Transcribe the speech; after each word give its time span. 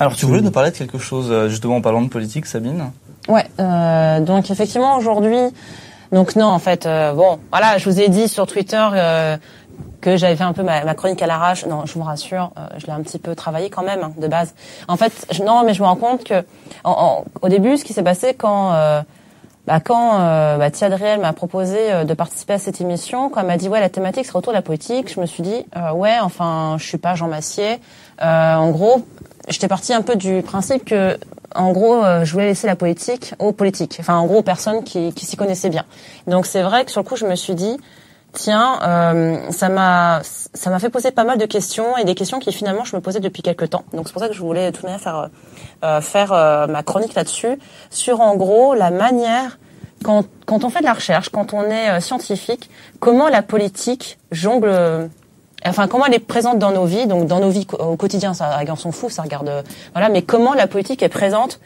Alors, 0.00 0.16
tu 0.16 0.26
voulais 0.26 0.40
nous 0.40 0.50
parler 0.50 0.70
de 0.70 0.76
quelque 0.76 0.98
chose, 0.98 1.28
euh, 1.30 1.48
justement, 1.48 1.76
en 1.76 1.80
parlant 1.80 2.02
de 2.02 2.08
politique, 2.08 2.46
Sabine 2.46 2.90
Ouais, 3.28 3.46
euh, 3.58 4.20
donc 4.20 4.50
effectivement, 4.50 4.96
aujourd'hui, 4.96 5.38
donc 6.12 6.36
non, 6.36 6.46
en 6.46 6.58
fait, 6.58 6.84
euh, 6.84 7.12
bon, 7.12 7.38
voilà, 7.50 7.78
je 7.78 7.88
vous 7.88 8.00
ai 8.00 8.08
dit 8.08 8.28
sur 8.28 8.46
Twitter 8.46 8.86
euh, 8.92 9.36
que 10.00 10.16
j'avais 10.16 10.36
fait 10.36 10.44
un 10.44 10.52
peu 10.52 10.62
ma, 10.62 10.84
ma 10.84 10.94
chronique 10.94 11.22
à 11.22 11.26
l'arrache. 11.26 11.64
Non, 11.66 11.86
je 11.86 11.94
vous 11.94 12.02
rassure, 12.02 12.50
euh, 12.58 12.66
je 12.76 12.86
l'ai 12.86 12.92
un 12.92 13.00
petit 13.02 13.18
peu 13.18 13.34
travaillé 13.34 13.70
quand 13.70 13.82
même, 13.82 14.02
hein, 14.02 14.12
de 14.18 14.28
base. 14.28 14.54
En 14.88 14.96
fait, 14.96 15.26
je, 15.30 15.42
non, 15.42 15.64
mais 15.64 15.74
je 15.74 15.80
me 15.80 15.86
rends 15.86 15.96
compte 15.96 16.24
que 16.24 16.44
en, 16.84 16.90
en, 16.90 17.24
au 17.40 17.48
début, 17.48 17.76
ce 17.76 17.84
qui 17.84 17.92
s'est 17.92 18.02
passé 18.02 18.34
quand... 18.34 18.72
Euh, 18.72 19.02
bah, 19.66 19.80
quand 19.80 20.20
euh, 20.20 20.58
bah, 20.58 20.70
Tia 20.70 20.90
m'a 21.16 21.32
proposé 21.32 21.78
euh, 21.78 22.04
de 22.04 22.12
participer 22.12 22.52
à 22.52 22.58
cette 22.58 22.82
émission, 22.82 23.30
quand 23.30 23.40
elle 23.40 23.46
m'a 23.46 23.56
dit 23.56 23.70
ouais 23.70 23.80
la 23.80 23.88
thématique 23.88 24.26
sera 24.26 24.38
autour 24.38 24.52
de 24.52 24.58
la 24.58 24.62
politique, 24.62 25.10
je 25.10 25.18
me 25.18 25.24
suis 25.24 25.42
dit 25.42 25.64
euh, 25.74 25.90
ouais 25.92 26.18
enfin 26.20 26.76
je 26.78 26.84
suis 26.84 26.98
pas 26.98 27.14
Jean 27.14 27.28
Massier. 27.28 27.80
Euh, 28.20 28.54
en 28.56 28.70
gros, 28.70 29.06
j'étais 29.48 29.68
partie 29.68 29.92
un 29.92 30.02
peu 30.02 30.16
du 30.16 30.42
principe 30.42 30.84
que 30.84 31.18
en 31.54 31.72
gros 31.72 32.02
euh, 32.02 32.24
je 32.24 32.32
voulais 32.32 32.46
laisser 32.46 32.66
la 32.66 32.76
politique 32.76 33.34
aux 33.38 33.52
politiques, 33.52 33.96
enfin 34.00 34.16
en 34.16 34.26
gros 34.26 34.38
aux 34.38 34.42
personnes 34.42 34.84
qui, 34.84 35.12
qui 35.12 35.26
s'y 35.26 35.36
connaissaient 35.36 35.70
bien. 35.70 35.84
Donc 36.26 36.46
c'est 36.46 36.62
vrai 36.62 36.84
que 36.84 36.90
sur 36.90 37.00
le 37.02 37.06
coup 37.06 37.16
je 37.16 37.26
me 37.26 37.34
suis 37.36 37.54
dit 37.54 37.76
tiens 38.32 38.80
euh, 38.82 39.50
ça 39.50 39.68
m'a 39.68 40.20
ça 40.22 40.70
m'a 40.70 40.78
fait 40.78 40.90
poser 40.90 41.10
pas 41.10 41.24
mal 41.24 41.38
de 41.38 41.46
questions 41.46 41.96
et 41.96 42.04
des 42.04 42.14
questions 42.14 42.38
qui 42.40 42.52
finalement 42.52 42.84
je 42.84 42.96
me 42.96 43.00
posais 43.00 43.20
depuis 43.20 43.42
quelques 43.42 43.70
temps. 43.70 43.84
Donc 43.92 44.08
c'est 44.08 44.12
pour 44.12 44.22
ça 44.22 44.28
que 44.28 44.34
je 44.34 44.40
voulais 44.40 44.70
de 44.70 44.76
toute 44.76 44.84
manière 44.84 45.00
faire 45.00 45.30
euh, 45.84 46.00
faire 46.00 46.32
euh, 46.32 46.66
ma 46.66 46.82
chronique 46.82 47.14
là-dessus 47.14 47.58
sur 47.90 48.20
en 48.20 48.36
gros 48.36 48.74
la 48.74 48.90
manière 48.90 49.58
quand, 50.04 50.26
quand 50.46 50.62
on 50.62 50.70
fait 50.70 50.80
de 50.80 50.84
la 50.84 50.92
recherche, 50.92 51.30
quand 51.30 51.52
on 51.52 51.64
est 51.64 51.90
euh, 51.90 52.00
scientifique, 52.00 52.70
comment 53.00 53.28
la 53.28 53.42
politique 53.42 54.18
jongle, 54.30 54.68
euh, 54.68 55.08
enfin 55.64 55.88
comment 55.88 56.06
elle 56.06 56.14
est 56.14 56.18
présente 56.18 56.58
dans 56.58 56.70
nos 56.70 56.84
vies, 56.84 57.06
donc 57.06 57.26
dans 57.26 57.40
nos 57.40 57.50
vies 57.50 57.66
au 57.78 57.96
quotidien, 57.96 58.34
ça, 58.34 58.60
on 58.68 58.76
s'en 58.76 58.92
fout, 58.92 59.10
ça 59.10 59.22
regarde, 59.22 59.48
euh, 59.48 59.62
voilà, 59.92 60.08
mais 60.08 60.22
comment 60.22 60.54
la 60.54 60.66
politique 60.66 61.02
est 61.02 61.08
présente 61.08 61.60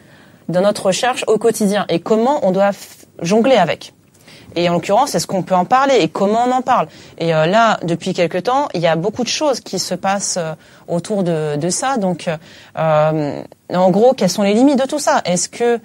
dans 0.47 0.61
notre 0.61 0.87
recherche 0.87 1.23
au 1.27 1.37
quotidien 1.37 1.85
et 1.89 1.99
comment 1.99 2.39
on 2.43 2.51
doit 2.51 2.71
jongler 3.21 3.55
avec. 3.55 3.93
Et 4.55 4.67
en 4.67 4.73
l'occurrence, 4.73 5.13
est-ce 5.13 5.27
qu'on 5.27 5.43
peut 5.43 5.55
en 5.55 5.65
parler 5.65 5.97
et 5.99 6.07
comment 6.07 6.45
on 6.47 6.51
en 6.51 6.61
parle? 6.61 6.87
Et 7.19 7.33
euh, 7.33 7.45
là, 7.45 7.79
depuis 7.83 8.13
quelque 8.13 8.37
temps, 8.37 8.67
il 8.73 8.81
y 8.81 8.87
a 8.87 8.95
beaucoup 8.95 9.23
de 9.23 9.29
choses 9.29 9.59
qui 9.59 9.77
se 9.77 9.93
passent 9.93 10.37
euh, 10.37 10.53
autour 10.87 11.23
de, 11.23 11.55
de 11.55 11.69
ça. 11.69 11.97
Donc, 11.97 12.27
euh, 12.77 13.41
en 13.71 13.89
gros, 13.91 14.13
quelles 14.13 14.29
sont 14.29 14.43
les 14.43 14.53
limites 14.53 14.79
de 14.79 14.87
tout 14.87 14.99
ça? 14.99 15.21
Est-ce 15.25 15.49
que 15.49 15.79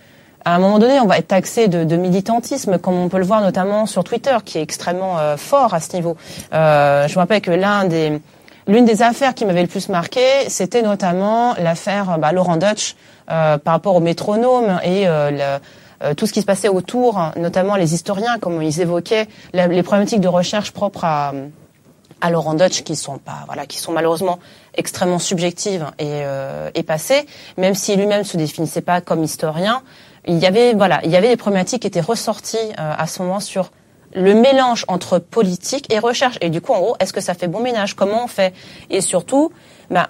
à 0.45 0.55
un 0.55 0.59
moment 0.59 0.79
donné, 0.79 1.01
on 1.01 1.07
va 1.07 1.19
être 1.19 1.29
taxé 1.29 1.69
de, 1.69 1.85
de 1.85 1.97
militantisme, 1.97 2.79
comme 2.79 2.95
on 2.95 3.09
peut 3.09 3.19
le 3.19 3.25
voir 3.25 3.41
notamment 3.41 3.87
sur 3.87 4.05
Twitter, 4.05 4.37
qui 4.45 4.59
est 4.59 4.63
extrêmement 4.63 5.19
euh, 5.19 5.37
fort 5.37 5.75
à 5.75 5.81
ce 5.81 5.95
niveau. 5.97 6.17
Euh, 6.53 7.09
je 7.09 7.15
me 7.15 7.21
rappelle 7.21 7.41
que 7.41 7.51
l'un 7.51 7.85
des 7.85 8.21
L'une 8.67 8.87
des 8.87 9.03
affaires 9.03 9.35
qui 9.35 9.45
m'avait 9.45 9.61
le 9.61 9.69
plus 9.69 9.91
marqué, 9.91 10.23
c'était 10.49 10.81
notamment 10.81 11.55
l'affaire 11.59 12.19
bah, 12.19 12.33
Laurent 12.33 12.57
Dutch 12.57 12.97
euh, 13.31 13.59
par 13.59 13.75
rapport 13.75 13.95
au 13.95 14.01
métronome 14.01 14.81
et 14.83 15.07
euh, 15.07 15.31
le, 15.31 15.61
euh, 16.03 16.15
tout 16.15 16.27
ce 16.27 16.33
qui 16.33 16.41
se 16.41 16.47
passait 16.47 16.69
autour, 16.69 17.21
notamment 17.37 17.77
les 17.77 17.93
historiens, 17.93 18.39
comme 18.39 18.63
ils 18.63 18.81
évoquaient 18.81 19.29
les 19.53 19.83
problématiques 19.83 20.23
de 20.23 20.29
recherche 20.29 20.71
propres 20.71 21.05
à, 21.05 21.35
à 22.23 22.31
Laurent 22.31 22.55
Dutch, 22.55 22.85
qui 22.85 22.97
sont 22.97 23.19
pas, 23.19 23.43
voilà, 23.47 23.67
qui 23.67 23.79
sont 23.79 23.93
malheureusement 23.93 24.39
extrêmement 24.75 25.19
subjectives 25.19 25.85
et, 25.99 26.23
euh, 26.25 26.71
et 26.75 26.83
passées, 26.83 27.27
même 27.59 27.75
si 27.75 27.95
lui-même 27.97 28.25
se 28.25 28.39
définissait 28.39 28.81
pas 28.81 29.03
comme 29.03 29.23
historien, 29.23 29.83
il 30.27 30.39
y 30.39 30.47
avait, 30.47 30.75
voilà, 30.75 31.01
il 31.05 31.11
y 31.11 31.17
avait 31.17 31.29
des 31.29 31.37
problématiques 31.37 31.83
qui 31.83 31.89
étaient 31.89 32.01
ressorties 32.01 32.57
euh, 32.57 32.93
à 32.97 33.07
ce 33.07 33.23
moment 33.23 33.41
sur 33.41 33.71
le 34.15 34.35
mélange 34.35 34.85
entre 34.89 35.19
politique 35.19 35.93
et 35.93 35.99
recherche. 35.99 36.39
Et 36.41 36.51
du 36.51 36.61
coup, 36.61 36.73
en 36.73 36.81
gros, 36.81 36.97
est-ce 37.01 37.13
que 37.13 37.21
ça 37.21 37.35
fait 37.35 37.49
bon 37.49 37.61
ménage? 37.61 37.95
Comment 37.95 38.25
on 38.25 38.29
fait? 38.29 38.55
Et 38.91 39.01
surtout, 39.01 39.53
bah, 39.91 40.09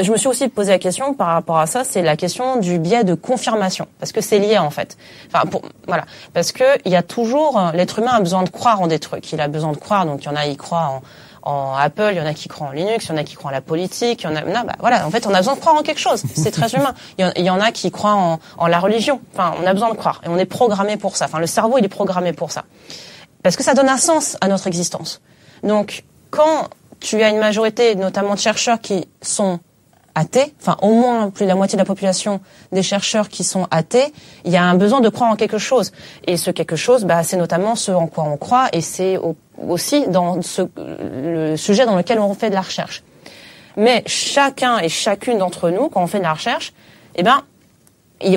je 0.00 0.12
me 0.12 0.16
suis 0.16 0.28
aussi 0.28 0.48
posé 0.48 0.70
la 0.70 0.78
question 0.78 1.12
par 1.14 1.28
rapport 1.28 1.58
à 1.58 1.66
ça, 1.66 1.82
c'est 1.82 2.02
la 2.02 2.16
question 2.16 2.56
du 2.56 2.78
biais 2.78 3.02
de 3.04 3.14
confirmation, 3.14 3.88
parce 3.98 4.12
que 4.12 4.20
c'est 4.20 4.38
lié 4.38 4.58
en 4.58 4.70
fait. 4.70 4.96
Enfin, 5.26 5.44
pour, 5.46 5.62
voilà, 5.88 6.04
parce 6.32 6.52
que 6.52 6.64
il 6.84 6.92
y 6.92 6.96
a 6.96 7.02
toujours 7.02 7.60
l'être 7.74 7.98
humain 7.98 8.12
a 8.12 8.20
besoin 8.20 8.44
de 8.44 8.48
croire 8.48 8.80
en 8.80 8.86
des 8.86 9.00
trucs. 9.00 9.32
Il 9.32 9.40
a 9.40 9.48
besoin 9.48 9.72
de 9.72 9.78
croire, 9.78 10.06
donc 10.06 10.22
il 10.22 10.26
y 10.26 10.28
en 10.28 10.36
a 10.36 10.44
qui 10.44 10.56
croient 10.56 10.86
en, 10.86 11.02
en 11.42 11.74
Apple, 11.74 12.08
il 12.12 12.18
y 12.18 12.20
en 12.20 12.26
a 12.26 12.34
qui 12.34 12.48
croient 12.48 12.68
en 12.68 12.72
Linux, 12.72 13.06
il 13.06 13.08
y 13.10 13.12
en 13.12 13.16
a 13.16 13.24
qui 13.24 13.34
croient 13.34 13.50
en 13.50 13.54
la 13.54 13.60
politique, 13.60 14.22
il 14.22 14.24
y 14.24 14.26
en 14.28 14.36
a, 14.36 14.42
non, 14.42 14.62
bah, 14.66 14.74
voilà, 14.78 15.06
en 15.06 15.10
fait, 15.10 15.26
on 15.26 15.34
a 15.34 15.38
besoin 15.38 15.54
de 15.54 15.60
croire 15.60 15.76
en 15.76 15.82
quelque 15.82 16.00
chose. 16.00 16.22
C'est 16.34 16.50
très 16.50 16.74
humain. 16.74 16.94
Il 17.18 17.44
y, 17.44 17.50
en, 17.50 17.60
a 17.60 17.72
qui 17.72 17.90
croient 17.90 18.14
en, 18.14 18.38
en 18.58 18.66
la 18.66 18.78
religion. 18.78 19.20
Enfin, 19.32 19.54
on 19.62 19.66
a 19.66 19.72
besoin 19.72 19.90
de 19.90 19.96
croire 19.96 20.20
et 20.24 20.28
on 20.28 20.38
est 20.38 20.46
programmé 20.46 20.96
pour 20.96 21.16
ça. 21.16 21.24
Enfin, 21.26 21.38
le 21.38 21.46
cerveau, 21.46 21.78
il 21.78 21.84
est 21.84 21.88
programmé 21.88 22.32
pour 22.32 22.52
ça 22.52 22.64
parce 23.42 23.56
que 23.56 23.62
ça 23.62 23.74
donne 23.74 23.88
un 23.88 23.98
sens 23.98 24.36
à 24.40 24.48
notre 24.48 24.66
existence. 24.66 25.20
Donc, 25.62 26.04
quand 26.30 26.68
tu 27.00 27.22
as 27.22 27.28
une 27.28 27.38
majorité, 27.38 27.94
notamment 27.94 28.34
de 28.34 28.38
chercheurs 28.38 28.80
qui 28.80 29.08
sont 29.20 29.60
athées, 30.14 30.54
enfin 30.60 30.76
au 30.82 30.92
moins 30.92 31.30
plus 31.30 31.44
de 31.44 31.48
la 31.48 31.54
moitié 31.54 31.76
de 31.76 31.80
la 31.82 31.86
population 31.86 32.40
des 32.70 32.82
chercheurs 32.82 33.28
qui 33.28 33.44
sont 33.44 33.66
athées, 33.70 34.12
il 34.44 34.52
y 34.52 34.56
a 34.56 34.62
un 34.62 34.74
besoin 34.74 35.00
de 35.00 35.08
croire 35.08 35.30
en 35.30 35.36
quelque 35.36 35.58
chose. 35.58 35.92
Et 36.26 36.36
ce 36.36 36.50
quelque 36.50 36.76
chose, 36.76 37.04
bah, 37.04 37.22
c'est 37.22 37.36
notamment 37.36 37.76
ce 37.76 37.92
en 37.92 38.06
quoi 38.06 38.24
on 38.24 38.36
croit, 38.36 38.68
et 38.72 38.80
c'est 38.80 39.16
au- 39.16 39.36
aussi 39.68 40.06
dans 40.08 40.42
ce, 40.42 40.62
le 40.76 41.56
sujet 41.56 41.86
dans 41.86 41.96
lequel 41.96 42.18
on 42.18 42.34
fait 42.34 42.50
de 42.50 42.54
la 42.54 42.60
recherche. 42.60 43.02
Mais 43.76 44.02
chacun 44.06 44.78
et 44.78 44.88
chacune 44.90 45.38
d'entre 45.38 45.70
nous, 45.70 45.88
quand 45.88 46.02
on 46.02 46.06
fait 46.06 46.18
de 46.18 46.24
la 46.24 46.34
recherche, 46.34 46.72
eh 47.16 47.22
ben, 47.22 47.42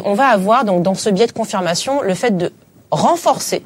on 0.05 0.13
va 0.13 0.27
avoir 0.27 0.63
donc 0.65 0.81
dans 0.81 0.95
ce 0.95 1.09
biais 1.09 1.27
de 1.27 1.31
confirmation 1.33 2.01
le 2.01 2.13
fait 2.13 2.37
de 2.37 2.51
renforcer 2.91 3.63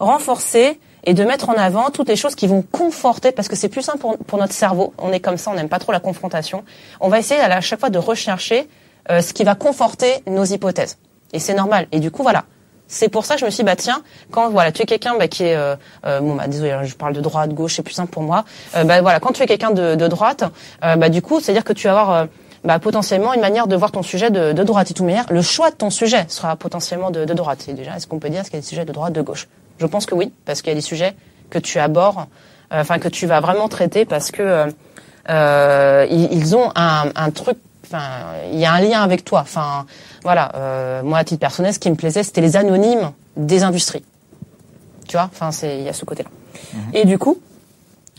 renforcer 0.00 0.80
et 1.04 1.14
de 1.14 1.24
mettre 1.24 1.48
en 1.48 1.54
avant 1.54 1.90
toutes 1.90 2.08
les 2.08 2.16
choses 2.16 2.34
qui 2.34 2.46
vont 2.46 2.62
conforter, 2.62 3.32
parce 3.32 3.48
que 3.48 3.56
c'est 3.56 3.68
plus 3.68 3.82
simple 3.82 3.98
pour, 3.98 4.18
pour 4.18 4.38
notre 4.38 4.52
cerveau. 4.52 4.92
On 4.98 5.12
est 5.12 5.20
comme 5.20 5.36
ça, 5.36 5.50
on 5.50 5.54
n'aime 5.54 5.68
pas 5.68 5.78
trop 5.78 5.92
la 5.92 6.00
confrontation. 6.00 6.64
On 7.00 7.08
va 7.08 7.18
essayer 7.18 7.40
à 7.40 7.60
chaque 7.60 7.80
fois 7.80 7.90
de 7.90 7.98
rechercher 7.98 8.68
euh, 9.10 9.20
ce 9.20 9.32
qui 9.32 9.44
va 9.44 9.54
conforter 9.54 10.22
nos 10.26 10.44
hypothèses. 10.44 10.98
Et 11.32 11.38
c'est 11.38 11.54
normal. 11.54 11.86
Et 11.92 12.00
du 12.00 12.10
coup, 12.10 12.22
voilà. 12.22 12.44
C'est 12.92 13.08
pour 13.08 13.24
ça 13.24 13.34
que 13.34 13.40
je 13.40 13.44
me 13.44 13.50
suis 13.50 13.62
dit, 13.62 13.66
bah 13.66 13.76
tiens, 13.76 14.02
quand 14.32 14.50
voilà, 14.50 14.72
tu 14.72 14.82
es 14.82 14.84
quelqu'un 14.84 15.14
bah, 15.16 15.28
qui 15.28 15.44
est, 15.44 15.54
euh, 15.54 15.76
euh, 16.06 16.18
bon 16.20 16.34
bah 16.34 16.48
désolé, 16.48 16.76
je 16.82 16.96
parle 16.96 17.12
de 17.12 17.20
droite, 17.20 17.54
gauche, 17.54 17.76
c'est 17.76 17.84
plus 17.84 17.94
simple 17.94 18.10
pour 18.10 18.24
moi. 18.24 18.44
Euh, 18.74 18.82
bah 18.82 19.00
voilà, 19.00 19.20
quand 19.20 19.30
tu 19.30 19.42
es 19.42 19.46
quelqu'un 19.46 19.70
de, 19.70 19.94
de 19.94 20.08
droite, 20.08 20.42
euh, 20.84 20.96
bah 20.96 21.08
du 21.08 21.22
coup, 21.22 21.38
c'est-à-dire 21.38 21.62
que 21.62 21.72
tu 21.72 21.86
vas 21.86 22.00
avoir 22.00 22.26
bah, 22.64 22.80
potentiellement 22.80 23.32
une 23.32 23.40
manière 23.40 23.68
de 23.68 23.76
voir 23.76 23.92
ton 23.92 24.02
sujet 24.02 24.30
de, 24.30 24.52
de 24.52 24.62
droite. 24.64 24.90
Et 24.90 24.94
tout 24.94 25.04
manière, 25.04 25.26
le 25.30 25.40
choix 25.40 25.70
de 25.70 25.76
ton 25.76 25.90
sujet 25.90 26.24
sera 26.26 26.56
potentiellement 26.56 27.12
de, 27.12 27.24
de 27.24 27.32
droite. 27.32 27.64
Et 27.68 27.74
déjà, 27.74 27.96
est-ce 27.96 28.08
qu'on 28.08 28.18
peut 28.18 28.28
dire 28.28 28.40
est-ce 28.40 28.50
qu'il 28.50 28.58
y 28.58 28.58
a 28.58 28.62
des 28.62 28.66
sujets 28.66 28.84
de 28.84 28.92
droite, 28.92 29.12
de 29.12 29.22
gauche? 29.22 29.46
Je 29.80 29.86
pense 29.86 30.06
que 30.06 30.14
oui, 30.14 30.32
parce 30.44 30.60
qu'il 30.60 30.70
y 30.70 30.72
a 30.72 30.74
des 30.74 30.80
sujets 30.82 31.14
que 31.48 31.58
tu 31.58 31.78
abordes, 31.78 32.26
euh, 32.72 32.82
enfin 32.82 32.98
que 32.98 33.08
tu 33.08 33.26
vas 33.26 33.40
vraiment 33.40 33.68
traiter 33.68 34.04
parce 34.04 34.30
que 34.30 34.42
euh, 34.42 34.66
euh, 35.30 36.06
ils, 36.10 36.32
ils 36.32 36.54
ont 36.54 36.70
un, 36.76 37.10
un 37.16 37.30
truc, 37.30 37.56
enfin 37.86 38.02
il 38.52 38.58
y 38.58 38.66
a 38.66 38.72
un 38.72 38.80
lien 38.80 39.00
avec 39.02 39.24
toi. 39.24 39.40
Enfin 39.40 39.86
voilà, 40.22 40.52
euh, 40.54 41.02
moi 41.02 41.18
à 41.18 41.24
titre 41.24 41.40
personnel, 41.40 41.72
ce 41.72 41.78
qui 41.78 41.90
me 41.90 41.96
plaisait, 41.96 42.22
c'était 42.22 42.42
les 42.42 42.56
anonymes 42.56 43.12
des 43.36 43.62
industries. 43.62 44.04
Tu 45.08 45.16
vois, 45.16 45.30
enfin 45.32 45.50
c'est 45.50 45.78
il 45.78 45.84
y 45.84 45.88
a 45.88 45.92
ce 45.94 46.04
côté-là. 46.04 46.30
Et 46.92 47.04
du 47.06 47.18
coup, 47.18 47.40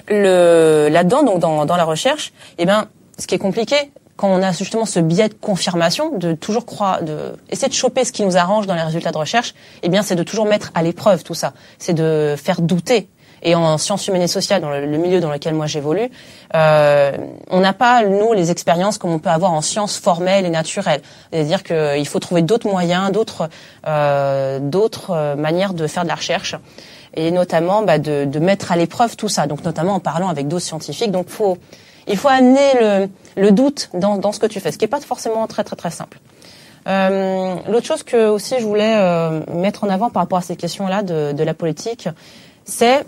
le 0.10 0.90
là-dedans, 0.90 1.24
donc 1.24 1.40
dans, 1.40 1.66
dans 1.66 1.78
la 1.78 1.86
recherche, 1.86 2.34
eh 2.58 2.66
ben, 2.66 2.88
ce 3.20 3.28
qui 3.28 3.36
est 3.36 3.40
compliqué 3.40 3.92
quand 4.16 4.28
on 4.28 4.42
a 4.42 4.52
justement 4.52 4.86
ce 4.86 5.00
biais 5.00 5.30
de 5.30 5.34
confirmation, 5.34 6.18
de 6.18 6.34
toujours 6.34 6.66
croire, 6.66 7.04
de 7.04 7.34
essayer 7.50 7.70
de 7.70 7.74
choper 7.74 8.06
ce 8.06 8.12
qui 8.12 8.24
nous 8.24 8.38
arrange 8.38 8.68
dans 8.68 8.76
les 8.76 8.82
résultats 8.82 9.12
de 9.12 9.18
recherche, 9.18 9.54
eh 9.84 9.90
bien, 9.90 10.02
c'est 10.02 10.16
de 10.16 10.24
toujours 10.24 10.46
mettre 10.46 10.72
à 10.76 10.84
l'épreuve 10.84 11.24
tout 11.24 11.34
ça. 11.34 11.54
C'est 11.80 11.94
de 11.94 12.36
faire 12.38 12.62
douter. 12.62 13.10
Et 13.44 13.56
en 13.56 13.78
sciences 13.78 14.08
humaines 14.08 14.22
et 14.22 14.28
sociales, 14.28 14.62
dans 14.62 14.70
le, 14.70 14.86
milieu 14.86 15.20
dans 15.20 15.32
lequel 15.32 15.56
moi 15.56 15.66
j'évolue, 15.66 16.12
euh, 16.54 17.12
on 17.50 17.60
n'a 17.60 17.74
pas 17.74 18.04
nous 18.04 18.34
les 18.34 18.52
expériences 18.52 18.98
comme 19.00 19.12
on 19.12 19.20
peut 19.20 19.30
avoir 19.30 19.52
en 19.52 19.62
sciences 19.62 19.98
formelles 19.98 20.46
et 20.46 20.50
naturelles. 20.50 21.02
C'est-à-dire 21.34 21.64
qu'il 21.64 22.08
faut 22.08 22.20
trouver 22.20 22.44
d'autres 22.44 22.70
moyens, 22.70 23.12
d'autres 23.12 23.50
euh, 23.88 24.60
d'autres 24.60 25.12
euh, 25.12 25.36
manières 25.36 25.74
de 25.74 25.88
faire 25.88 26.04
de 26.04 26.10
la 26.10 26.16
recherche 26.16 26.56
et 27.16 27.32
notamment 27.32 27.82
bah, 27.82 27.98
de, 27.98 28.26
de 28.26 28.40
mettre 28.40 28.72
à 28.72 28.76
l'épreuve 28.76 29.16
tout 29.16 29.30
ça. 29.30 29.48
Donc 29.48 29.64
notamment 29.64 29.96
en 29.96 30.00
parlant 30.00 30.30
avec 30.30 30.48
d'autres 30.48 30.66
scientifiques. 30.66 31.12
Donc 31.12 31.28
faut 31.30 31.58
il 32.08 32.18
faut 32.18 32.30
amener 32.30 32.74
le, 32.80 33.10
le 33.36 33.52
doute 33.52 33.90
dans, 33.94 34.18
dans 34.18 34.32
ce 34.32 34.40
que 34.40 34.46
tu 34.46 34.60
fais, 34.60 34.72
ce 34.72 34.78
qui 34.78 34.86
est 34.86 34.90
pas 34.90 35.02
forcément 35.02 35.48
très 35.48 35.64
très 35.64 35.76
très 35.76 35.92
simple. 35.92 36.20
Euh, 36.88 37.56
L'autre 37.70 37.86
chose 37.86 38.04
que 38.04 38.28
aussi 38.28 38.56
je 38.60 38.66
voulais 38.66 38.96
euh, 38.96 39.42
mettre 39.54 39.84
en 39.84 39.90
avant 39.90 40.10
par 40.10 40.24
rapport 40.24 40.40
à 40.40 40.42
ces 40.42 40.56
questions-là 40.56 41.04
de, 41.04 41.32
de 41.32 41.44
la 41.44 41.54
politique, 41.54 42.10
c'est 42.66 43.06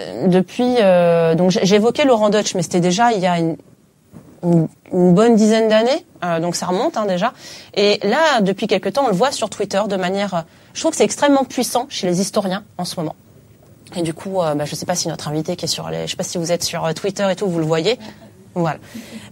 euh, 0.00 0.26
depuis 0.26 0.76
donc 1.36 1.56
évoqué 1.72 2.04
Laurent 2.04 2.30
Deutsch, 2.30 2.54
mais 2.54 2.62
c'était 2.62 2.80
déjà 2.80 3.12
il 3.12 3.20
y 3.20 3.26
a 3.26 3.38
une, 3.38 3.56
bonne 4.92 5.36
dizaine 5.36 5.68
d'années, 5.68 6.04
donc 6.40 6.56
ça 6.56 6.66
remonte 6.66 6.96
hein, 6.96 7.06
déjà. 7.06 7.32
Et 7.74 8.00
là, 8.02 8.40
depuis 8.40 8.66
quelque 8.66 8.88
temps, 8.88 9.04
on 9.04 9.08
le 9.08 9.14
voit 9.14 9.30
sur 9.30 9.48
Twitter 9.48 9.80
de 9.88 9.94
manière, 9.94 10.44
je 10.74 10.80
trouve 10.80 10.90
que 10.90 10.96
c'est 10.96 11.04
extrêmement 11.04 11.44
puissant 11.44 11.86
chez 11.88 12.08
les 12.08 12.20
historiens 12.20 12.64
en 12.76 12.84
ce 12.84 12.96
moment. 12.96 13.14
Et 13.94 14.02
du 14.02 14.14
coup, 14.14 14.38
bah, 14.40 14.64
je 14.64 14.74
sais 14.74 14.84
pas 14.84 14.96
si 14.96 15.06
notre 15.06 15.28
invité 15.28 15.54
qui 15.54 15.66
est 15.66 15.68
sur 15.68 15.88
les, 15.90 16.06
je 16.08 16.10
sais 16.10 16.16
pas 16.16 16.24
si 16.24 16.38
vous 16.38 16.50
êtes 16.50 16.64
sur 16.64 16.92
Twitter 16.92 17.24
et 17.30 17.36
tout, 17.36 17.46
vous 17.46 17.60
le 17.60 17.64
voyez. 17.64 18.00
Voilà. 18.54 18.78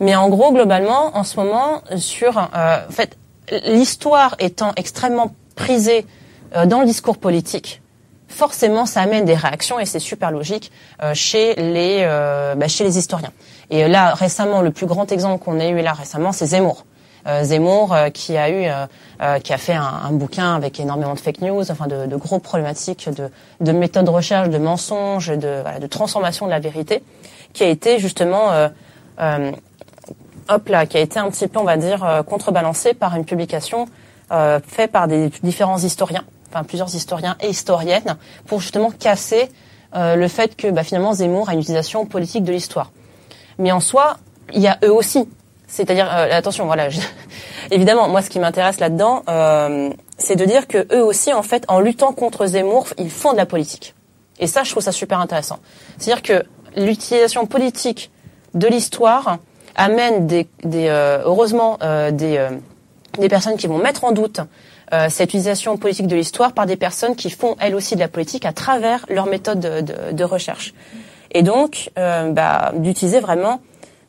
Mais 0.01 0.15
en 0.17 0.29
gros, 0.29 0.53
globalement, 0.53 1.17
en 1.17 1.25
ce 1.25 1.37
moment, 1.37 1.83
sur, 1.97 2.39
euh, 2.39 2.79
en 2.89 2.93
fait, 2.93 3.17
l'histoire 3.67 4.37
étant 4.39 4.73
extrêmement 4.77 5.35
prisée 5.57 6.07
euh, 6.57 6.67
dans 6.67 6.81
le 6.81 6.87
discours 6.87 7.19
politique, 7.19 7.83
forcément, 8.29 8.87
ça 8.87 9.03
amène 9.03 9.25
des 9.25 9.35
réactions 9.35 9.79
et 9.79 9.87
c'est 9.87 9.99
super 9.99 10.31
logique 10.31 10.71
euh, 11.03 11.15
chez 11.15 11.55
les 11.55 11.99
euh, 12.03 12.55
bah, 12.55 12.69
chez 12.69 12.85
les 12.85 12.99
historiens. 12.99 13.33
Et 13.71 13.87
là, 13.89 14.15
récemment, 14.15 14.63
le 14.63 14.71
plus 14.71 14.87
grand 14.87 15.11
exemple 15.13 15.45
qu'on 15.45 15.61
ait 15.61 15.71
eu 15.71 15.83
là 15.83 15.93
récemment, 15.93 16.33
c'est 16.33 16.47
Zemmour. 16.47 16.85
Zemmour, 17.43 17.95
qui 18.15 18.39
a 18.39 18.49
eu, 18.49 18.67
qui 19.45 19.53
a 19.53 19.59
fait 19.59 19.75
un, 19.75 20.01
un, 20.05 20.11
bouquin 20.11 20.55
avec 20.57 20.81
énormément 20.81 21.13
de 21.13 21.21
fake 21.21 21.43
news, 21.43 21.71
enfin 21.71 21.87
de, 21.87 22.07
de 22.07 22.17
gros 22.17 22.39
problématiques 22.39 23.11
de, 23.11 23.29
de 23.61 23.73
méthodes 23.73 24.07
de 24.07 24.11
recherche, 24.11 24.49
de 24.49 24.57
mensonges, 24.57 25.29
de, 25.29 25.61
voilà, 25.61 25.79
de 25.81 25.87
transformation 25.87 26.47
de 26.47 26.51
la 26.51 26.61
vérité, 26.61 27.03
qui 27.53 27.63
a 27.63 27.69
été 27.69 27.99
justement 27.99 28.71
hop 29.19 30.69
là, 30.69 30.87
qui 30.87 30.97
a 30.97 31.01
été 31.01 31.19
un 31.19 31.31
petit 31.31 31.49
peu, 31.49 31.59
on 31.59 31.65
va 31.65 31.77
dire, 31.77 32.25
contrebalancé 32.27 32.95
par 32.95 33.15
une 33.17 33.25
publication 33.25 33.87
euh, 34.33 34.61
faite 34.67 34.93
par 34.93 35.09
des 35.09 35.29
différents 35.43 35.79
historiens, 35.79 36.25
enfin 36.49 36.63
plusieurs 36.63 36.95
historiens 36.95 37.37
et 37.41 37.49
historiennes, 37.49 38.17
pour 38.47 38.61
justement 38.61 38.91
casser 38.91 39.49
euh, 39.97 40.15
le 40.15 40.29
fait 40.29 40.55
que 40.57 40.69
bah, 40.69 40.85
finalement 40.85 41.13
Zemmour 41.13 41.49
a 41.49 41.55
une 41.55 41.61
utilisation 41.61 42.07
politique 42.07 42.45
de 42.45 42.53
l'histoire. 42.53 42.93
Mais 43.59 43.73
en 43.73 43.81
soi, 43.81 44.19
il 44.53 44.61
y 44.61 44.69
a 44.69 44.79
eux 44.85 44.93
aussi. 44.93 45.29
C'est-à-dire, 45.67 46.09
euh, 46.13 46.29
attention, 46.33 46.67
voilà, 46.67 46.89
évidemment, 47.71 48.09
moi, 48.09 48.23
ce 48.23 48.31
qui 48.31 48.39
m'intéresse 48.39 48.81
là-dedans, 48.81 49.23
euh, 49.29 49.91
c'est 50.19 50.37
de 50.37 50.45
dire 50.45 50.69
que 50.69 50.87
eux 50.95 51.03
aussi, 51.03 51.33
en 51.33 51.43
fait, 51.43 51.65
en 51.69 51.81
luttant 51.81 52.13
contre 52.13 52.47
Zemmour, 52.47 52.87
ils 52.99 53.11
font 53.11 53.33
de 53.33 53.37
la 53.37 53.47
politique. 53.47 53.95
Et 54.39 54.47
ça, 54.47 54.63
je 54.63 54.71
trouve 54.71 54.83
ça 54.83 54.93
super 54.93 55.21
intéressant. 55.21 55.59
C'est-à-dire 55.99 56.23
que 56.23 56.45
l'utilisation 56.77 57.47
politique 57.47 58.11
de 58.55 58.67
l'histoire 58.67 59.39
amène 59.77 60.27
des, 60.27 60.49
des 60.65 60.89
euh, 60.89 61.23
heureusement 61.25 61.79
euh, 61.83 62.11
des, 62.11 62.37
euh, 62.37 62.51
des 63.19 63.29
personnes 63.29 63.57
qui 63.57 63.67
vont 63.67 63.79
mettre 63.79 64.05
en 64.05 64.13
doute 64.13 64.41
cette 65.09 65.29
utilisation 65.29 65.77
politique 65.77 66.09
de 66.09 66.17
l'histoire 66.17 66.53
par 66.53 66.67
des 66.67 66.75
personnes 66.75 67.15
qui 67.15 67.31
font 67.31 67.55
elles 67.61 67.77
aussi 67.77 67.95
de 67.95 68.01
la 68.01 68.09
politique 68.09 68.45
à 68.45 68.53
travers 68.53 69.07
leur 69.09 69.27
méthode 69.27 69.61
de, 69.61 69.83
de, 69.83 69.95
de 70.11 70.25
recherche. 70.25 70.75
Et 71.31 71.45
donc, 71.45 71.93
bah, 71.95 72.73
d'utiliser 72.75 73.21
vraiment 73.21 73.61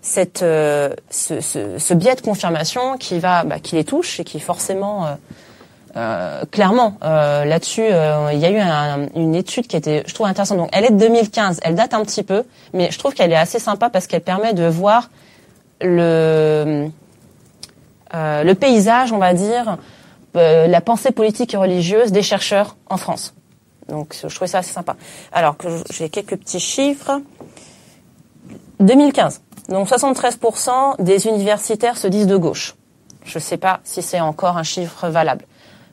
cette, 0.02 0.40
ce, 0.40 0.96
ce, 1.12 1.78
ce, 1.78 1.94
biais 1.94 2.16
de 2.16 2.22
confirmation 2.22 2.98
qui 2.98 3.20
va, 3.20 3.44
bah, 3.44 3.60
qui 3.60 3.76
les 3.76 3.84
touche 3.84 4.20
et 4.20 4.24
qui 4.24 4.40
forcément 4.40 5.06
euh, 5.96 6.44
clairement, 6.52 6.98
euh, 7.04 7.44
là-dessus, 7.46 7.82
euh, 7.84 8.32
il 8.34 8.40
y 8.40 8.46
a 8.46 8.52
eu 8.52 8.60
un, 8.60 9.08
une 9.16 9.36
étude 9.36 9.68
qui 9.68 9.76
était, 9.76 10.04
je 10.06 10.14
trouve, 10.14 10.28
intéressante. 10.28 10.58
Donc, 10.58 10.70
elle 10.72 10.86
est 10.86 10.92
de 10.92 10.98
2015, 10.98 11.60
elle 11.64 11.76
date 11.76 11.94
un 11.94 12.04
petit 12.04 12.24
peu, 12.24 12.44
mais 12.74 12.92
je 12.92 13.00
trouve 13.00 13.14
qu'elle 13.14 13.32
est 13.32 13.38
assez 13.38 13.60
sympa 13.60 13.90
parce 13.90 14.08
qu'elle 14.08 14.22
permet 14.22 14.54
de 14.54 14.66
voir 14.66 15.10
le, 15.82 16.90
euh, 18.14 18.44
le 18.44 18.56
paysage, 18.56 19.12
on 19.12 19.18
va 19.18 19.34
dire, 19.34 19.78
euh, 20.36 20.68
la 20.68 20.82
pensée 20.82 21.12
politique 21.12 21.54
et 21.54 21.58
religieuse 21.58 22.12
des 22.12 22.22
chercheurs 22.22 22.76
en 22.90 22.98
France. 22.98 23.34
Donc 23.88 24.16
je 24.22 24.34
trouvais 24.34 24.48
ça 24.48 24.60
assez 24.60 24.74
sympa. 24.74 24.96
Alors 25.32 25.58
que 25.58 25.68
j'ai 25.92 26.10
quelques 26.10 26.38
petits 26.38 26.60
chiffres. 26.60 27.22
2015. 28.80 29.42
Donc 29.70 29.88
73% 29.88 31.02
des 31.02 31.28
universitaires 31.28 31.98
se 31.98 32.08
disent 32.08 32.28
de 32.28 32.38
gauche. 32.38 32.76
Je 33.24 33.38
ne 33.38 33.42
sais 33.42 33.58
pas 33.58 33.80
si 33.84 34.02
c'est 34.02 34.20
encore 34.20 34.58
un 34.58 34.64
chiffre 34.64 35.08
valable. 35.10 35.46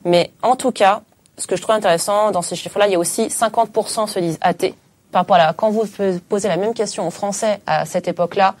Mais 0.05 0.31
en 0.41 0.55
tout 0.55 0.71
cas, 0.71 1.01
ce 1.37 1.47
que 1.47 1.55
je 1.55 1.61
trouve 1.61 1.75
intéressant 1.75 2.31
dans 2.31 2.41
ces 2.41 2.55
chiffres-là, 2.55 2.87
il 2.87 2.93
y 2.93 2.95
a 2.95 2.99
aussi 2.99 3.27
50% 3.27 4.07
se 4.07 4.19
disent 4.19 4.37
athées. 4.41 4.75
Par 5.11 5.21
rapport 5.21 5.37
à 5.37 5.53
quand 5.53 5.71
vous 5.71 5.83
posez 6.27 6.47
la 6.47 6.57
même 6.57 6.73
question 6.73 7.07
aux 7.07 7.11
Français 7.11 7.59
à 7.65 7.85
cette 7.85 8.07
époque-là, 8.07 8.55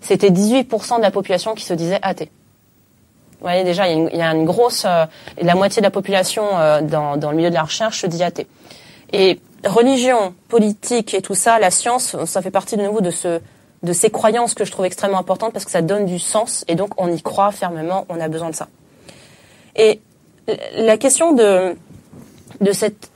c'était 0.00 0.30
18% 0.30 0.98
de 0.98 1.02
la 1.02 1.10
population 1.10 1.54
qui 1.54 1.64
se 1.64 1.74
disait 1.74 1.98
athée. 2.02 2.30
Vous 3.32 3.42
voyez 3.42 3.64
déjà, 3.64 3.88
il 3.88 4.14
y 4.14 4.20
a 4.20 4.32
une, 4.32 4.44
grosse, 4.44 4.84
euh, 4.86 5.04
la 5.40 5.54
moitié 5.54 5.80
de 5.80 5.86
la 5.86 5.90
population 5.90 6.44
euh, 6.58 6.80
dans, 6.80 7.16
le 7.16 7.36
milieu 7.36 7.50
de 7.50 7.54
la 7.54 7.64
recherche 7.64 8.00
se 8.00 8.06
dit 8.06 8.22
athée. 8.22 8.46
Et 9.12 9.40
religion, 9.64 10.34
politique 10.48 11.14
et 11.14 11.22
tout 11.22 11.34
ça, 11.34 11.58
la 11.58 11.70
science, 11.70 12.16
ça 12.24 12.42
fait 12.42 12.50
partie 12.50 12.76
de 12.76 12.82
nouveau 12.82 13.00
de 13.00 13.10
ce, 13.10 13.40
de 13.82 13.92
ces 13.92 14.10
croyances 14.10 14.54
que 14.54 14.64
je 14.64 14.72
trouve 14.72 14.86
extrêmement 14.86 15.18
importantes 15.18 15.52
parce 15.52 15.64
que 15.64 15.70
ça 15.70 15.82
donne 15.82 16.06
du 16.06 16.18
sens 16.18 16.64
et 16.66 16.74
donc 16.74 17.00
on 17.00 17.12
y 17.12 17.20
croit 17.20 17.52
fermement, 17.52 18.06
on 18.08 18.20
a 18.20 18.28
besoin 18.28 18.50
de 18.50 18.54
ça. 18.54 18.68
Et 19.76 20.00
la 20.76 20.96
question 20.96 21.32
de, 21.32 21.76
cette, 22.72 23.10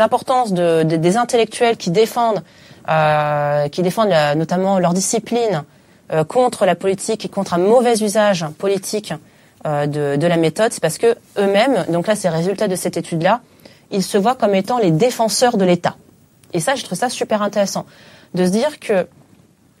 importance 0.00 0.52
de, 0.52 0.82
de, 0.82 0.96
des 0.96 1.16
intellectuels 1.16 1.76
qui 1.76 1.90
défendent, 1.90 2.42
euh, 2.88 3.68
qui 3.68 3.82
défendent 3.82 4.14
notamment 4.36 4.78
leur 4.78 4.92
discipline, 4.92 5.64
euh, 6.12 6.24
contre 6.24 6.66
la 6.66 6.74
politique 6.74 7.24
et 7.24 7.28
contre 7.28 7.54
un 7.54 7.58
mauvais 7.58 7.94
usage 7.94 8.46
politique 8.58 9.12
euh, 9.66 9.86
de, 9.86 10.26
la 10.26 10.36
méthode, 10.36 10.72
c'est 10.72 10.82
parce 10.82 10.98
que 10.98 11.16
eux-mêmes, 11.38 11.84
donc 11.88 12.06
là 12.06 12.14
c'est 12.14 12.28
le 12.28 12.36
résultat 12.36 12.68
de 12.68 12.76
cette 12.76 12.96
étude-là, 12.96 13.40
ils 13.90 14.02
se 14.02 14.18
voient 14.18 14.34
comme 14.34 14.54
étant 14.54 14.78
les 14.78 14.90
défenseurs 14.90 15.56
de 15.56 15.64
l'État. 15.64 15.96
Et 16.52 16.60
ça, 16.60 16.74
je 16.74 16.84
trouve 16.84 16.98
ça 16.98 17.08
super 17.08 17.42
intéressant 17.42 17.86
de 18.34 18.44
se 18.44 18.50
dire 18.50 18.78
que 18.78 19.06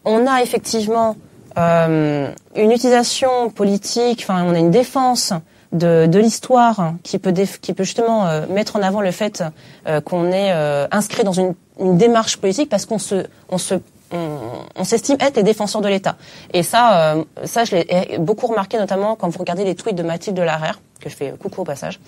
on 0.04 0.26
a 0.26 0.42
effectivement 0.42 1.16
une 1.56 2.34
utilisation 2.70 3.48
politique, 3.50 4.20
enfin 4.22 4.44
on 4.44 4.54
a 4.54 4.58
une 4.58 4.70
défense 4.70 5.32
de, 5.72 6.06
de 6.06 6.18
l'histoire 6.18 6.94
qui 7.02 7.18
peut 7.18 7.34
qui 7.60 7.72
peut 7.74 7.84
justement 7.84 8.26
euh, 8.26 8.46
mettre 8.48 8.76
en 8.76 8.82
avant 8.82 9.00
le 9.00 9.10
fait 9.10 9.42
euh, 9.86 10.00
qu'on 10.00 10.32
est 10.32 10.52
inscrit 10.90 11.24
dans 11.24 11.32
une, 11.32 11.54
une, 11.80 11.98
démarche 11.98 12.36
politique 12.38 12.68
parce 12.68 12.86
qu'on 12.86 12.98
se 12.98 13.26
on 13.48 13.58
se 13.58 13.74
on, 14.12 14.84
s'estime 14.84 15.16
être 15.20 15.36
les 15.36 15.42
défenseurs 15.42 15.80
de 15.80 15.88
l'État. 15.88 16.16
Et 16.52 16.62
ça, 16.62 17.14
euh, 17.14 17.24
ça, 17.44 17.64
je 17.64 17.76
l'ai 17.76 18.18
beaucoup 18.18 18.46
remarqué, 18.46 18.78
notamment 18.78 19.16
quand 19.16 19.28
vous 19.28 19.38
regardez 19.38 19.64
les 19.64 19.74
tweets 19.74 19.96
de 19.96 20.02
Mathilde 20.02 20.38
Larère, 20.38 20.80
que 21.00 21.10
je 21.10 21.14
fais 21.14 21.32
coucou 21.32 21.62
au 21.62 21.64
passage, 21.64 22.00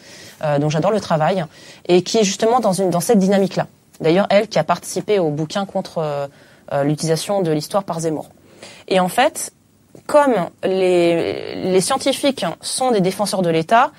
euh, 0.44 0.58
dont 0.58 0.70
j'adore 0.70 0.90
le 0.90 1.00
travail, 1.00 1.44
et 1.87 2.02
qui 2.02 2.19
est 2.19 2.25
justement 2.25 2.60
dans, 2.60 2.72
une, 2.72 2.90
dans 2.90 3.00
cette 3.00 3.19
dynamique-là. 3.19 3.66
D'ailleurs, 4.00 4.26
elle 4.31 4.49
qui 4.49 4.58
a 4.58 4.64
participé 4.64 5.19
au 5.19 5.31
bouquin 5.31 5.66
contre 5.66 5.99
euh, 5.99 6.84
l'utilisation 6.84 7.43
de 7.43 7.50
l'histoire 7.50 7.84
par 7.84 8.00
Zemmour. 8.00 8.28
Et 8.87 9.00
en 9.00 9.08
fait, 9.08 9.52
comme 10.06 10.34
les, 10.64 11.80
scientifiques 11.80 12.44
sont 12.60 12.90
des 12.90 13.00
défenseurs 13.00 13.42
de 13.42 13.50
l'État, 13.50 13.92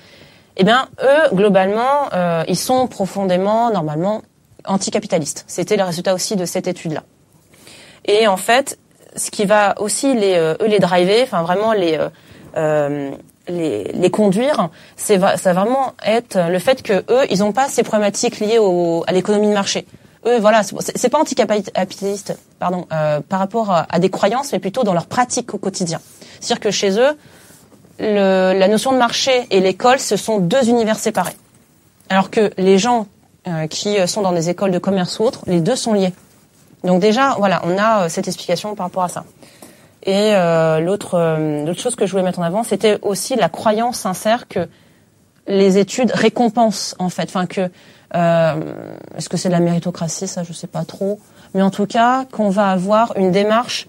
eh 0.56 0.64
bien, 0.64 0.88
eux, 1.02 1.34
globalement, 1.34 2.10
ils 2.46 2.58
sont 2.58 2.86
profondément, 2.86 3.70
normalement, 3.70 4.22
anticapitalistes. 4.66 5.44
C'était 5.46 5.76
le 5.76 5.84
résultat 5.84 6.14
aussi 6.14 6.36
de 6.36 6.44
cette 6.44 6.66
étude-là. 6.66 7.02
Et 8.06 8.26
en 8.26 8.36
fait, 8.36 8.78
ce 9.16 9.30
qui 9.30 9.44
va 9.44 9.74
aussi 9.80 10.14
les 10.14 10.34
euh, 10.34 10.54
eux 10.60 10.66
les 10.66 10.78
driver, 10.78 11.22
enfin 11.24 11.42
vraiment 11.42 11.72
les 11.72 11.98
euh, 11.98 13.10
euh, 13.48 14.08
conduire, 14.10 14.68
c'est 14.96 15.18
ça 15.18 15.52
va 15.52 15.64
vraiment 15.64 15.94
être 16.04 16.38
le 16.50 16.58
fait 16.58 16.82
que 16.82 17.04
eux, 17.10 17.26
ils 17.30 17.40
n'ont 17.40 17.52
pas 17.52 17.68
ces 17.68 17.82
problématiques 17.82 18.40
liées 18.40 18.58
à 19.06 19.12
l'économie 19.12 19.48
de 19.48 19.52
marché. 19.52 19.86
Eux, 20.26 20.38
voilà, 20.38 20.62
c'est 20.62 21.08
pas 21.08 21.18
anticapitaliste, 21.18 22.36
pardon, 22.58 22.86
euh, 22.92 23.20
par 23.20 23.38
rapport 23.38 23.70
à, 23.70 23.98
des 23.98 24.10
croyances, 24.10 24.52
mais 24.52 24.58
plutôt 24.58 24.84
dans 24.84 24.92
leur 24.92 25.06
pratique 25.06 25.54
au 25.54 25.58
quotidien. 25.58 26.00
C'est-à-dire 26.40 26.60
que 26.60 26.70
chez 26.70 26.98
eux, 26.98 27.16
le, 27.98 28.52
la 28.58 28.68
notion 28.68 28.92
de 28.92 28.98
marché 28.98 29.46
et 29.50 29.60
l'école, 29.60 29.98
ce 29.98 30.16
sont 30.16 30.38
deux 30.38 30.68
univers 30.68 30.98
séparés. 30.98 31.36
Alors 32.10 32.30
que 32.30 32.50
les 32.58 32.78
gens 32.78 33.06
euh, 33.48 33.66
qui 33.66 33.96
sont 34.06 34.20
dans 34.20 34.32
des 34.32 34.50
écoles 34.50 34.72
de 34.72 34.78
commerce 34.78 35.18
ou 35.18 35.24
autres, 35.24 35.42
les 35.46 35.60
deux 35.60 35.76
sont 35.76 35.94
liés. 35.94 36.12
Donc 36.84 37.00
déjà, 37.00 37.34
voilà, 37.38 37.60
on 37.64 37.76
a 37.78 38.04
euh, 38.04 38.08
cette 38.08 38.28
explication 38.28 38.74
par 38.74 38.86
rapport 38.86 39.04
à 39.04 39.08
ça. 39.08 39.24
Et 40.02 40.34
euh, 40.34 40.80
l'autre 40.80 41.14
euh, 41.14 41.64
l'autre 41.66 41.80
chose 41.80 41.94
que 41.94 42.06
je 42.06 42.12
voulais 42.12 42.22
mettre 42.22 42.38
en 42.38 42.42
avant, 42.42 42.62
c'était 42.62 42.98
aussi 43.02 43.36
la 43.36 43.48
croyance 43.48 43.98
sincère 43.98 44.48
que 44.48 44.68
les 45.46 45.78
études 45.78 46.10
récompensent 46.12 46.94
en 46.98 47.10
fait, 47.10 47.24
enfin 47.24 47.46
que 47.46 47.70
euh, 48.14 48.54
est-ce 49.16 49.28
que 49.28 49.36
c'est 49.36 49.48
de 49.48 49.54
la 49.54 49.60
méritocratie, 49.60 50.26
ça 50.26 50.42
je 50.42 50.52
sais 50.52 50.66
pas 50.66 50.84
trop, 50.84 51.20
mais 51.54 51.62
en 51.62 51.70
tout 51.70 51.86
cas 51.86 52.24
qu'on 52.32 52.50
va 52.50 52.70
avoir 52.70 53.12
une 53.16 53.30
démarche, 53.30 53.88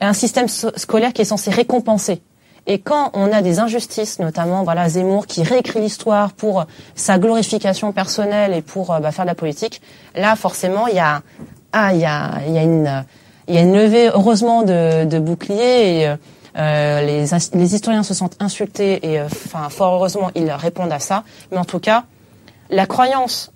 un 0.00 0.12
système 0.12 0.48
scolaire 0.48 1.12
qui 1.12 1.22
est 1.22 1.26
censé 1.26 1.50
récompenser. 1.50 2.20
Et 2.68 2.80
quand 2.80 3.10
on 3.14 3.32
a 3.32 3.42
des 3.42 3.60
injustices, 3.60 4.18
notamment 4.18 4.64
voilà 4.64 4.88
Zemmour 4.88 5.26
qui 5.26 5.44
réécrit 5.44 5.80
l'histoire 5.80 6.32
pour 6.32 6.66
sa 6.96 7.16
glorification 7.16 7.92
personnelle 7.92 8.52
et 8.52 8.62
pour 8.62 8.86
bah, 9.00 9.12
faire 9.12 9.24
de 9.24 9.30
la 9.30 9.36
politique, 9.36 9.80
là 10.16 10.34
forcément 10.34 10.88
il 10.88 10.96
y 10.96 11.00
a 11.00 11.22
ah, 11.78 11.92
il 11.92 12.00
y 12.00 12.06
a, 12.06 12.40
y, 12.48 12.56
a 12.56 12.62
une, 12.62 13.04
y 13.48 13.58
a 13.58 13.60
une 13.60 13.74
levée, 13.74 14.08
heureusement, 14.08 14.62
de, 14.62 15.04
de 15.04 15.18
boucliers. 15.18 16.00
Et, 16.00 16.14
euh, 16.56 17.00
les, 17.02 17.26
les, 17.52 17.74
historiens 17.74 18.02
se 18.02 18.14
sentent 18.14 18.36
insultés 18.40 19.12
et, 19.12 19.20
euh, 19.20 19.26
enfin, 19.26 19.68
fort 19.68 19.94
heureusement, 19.94 20.30
ils 20.34 20.50
répondent 20.50 20.92
à 20.92 21.00
ça. 21.00 21.22
Mais 21.50 21.58
en 21.58 21.66
tout 21.66 21.78
cas, 21.78 22.04
la 22.70 22.86
croyance, 22.86 23.52